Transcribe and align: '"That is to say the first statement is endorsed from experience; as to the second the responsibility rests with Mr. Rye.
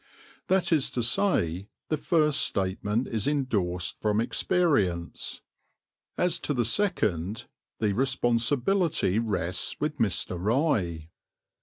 '"That 0.47 0.73
is 0.73 0.89
to 0.97 1.03
say 1.03 1.67
the 1.89 1.95
first 1.95 2.41
statement 2.41 3.07
is 3.07 3.27
endorsed 3.27 4.01
from 4.01 4.19
experience; 4.19 5.43
as 6.17 6.39
to 6.39 6.55
the 6.55 6.65
second 6.65 7.45
the 7.77 7.93
responsibility 7.93 9.19
rests 9.19 9.75
with 9.79 9.99
Mr. 9.99 10.37
Rye. 10.39 11.09